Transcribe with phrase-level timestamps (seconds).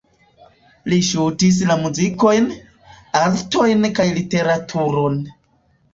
[0.93, 2.49] Li ŝatis la muzikojn,
[3.23, 5.21] artojn kaj literaturon.